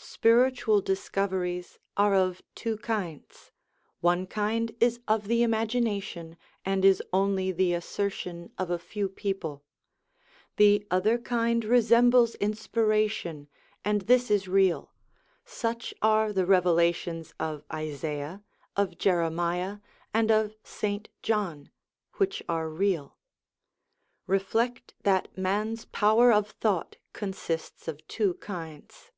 Spiritual 0.00 0.80
discoveries 0.80 1.78
are 1.96 2.14
of 2.14 2.40
two 2.54 2.78
kinds: 2.78 3.52
one 4.00 4.26
kind 4.26 4.74
is 4.80 5.00
of 5.06 5.26
the 5.28 5.42
imagination, 5.42 6.38
and 6.64 6.84
is 6.84 7.02
only 7.12 7.52
the 7.52 7.74
assertion 7.74 8.50
of 8.56 8.70
a 8.70 8.78
few 8.78 9.08
people; 9.08 9.62
the 10.56 10.86
other 10.90 11.18
kind 11.18 11.64
resembles 11.66 12.34
inspiration, 12.36 13.46
and 13.84 14.02
this 14.02 14.30
is 14.30 14.48
real 14.48 14.90
such 15.44 15.92
are 16.00 16.32
the 16.32 16.46
revelations 16.46 17.34
of 17.38 17.62
Isaiah, 17.70 18.42
of 18.74 18.96
Jeremiah, 18.96 19.78
and 20.14 20.30
of 20.30 20.56
St. 20.64 21.10
John, 21.22 21.70
which 22.14 22.42
are 22.48 22.70
real. 22.70 23.18
Reflect 24.26 24.94
that 25.02 25.36
man's 25.36 25.84
power 25.84 26.32
of 26.32 26.52
thought 26.52 26.96
consists 27.12 27.86
of 27.86 28.06
two 28.08 28.34
kinds. 28.34 29.10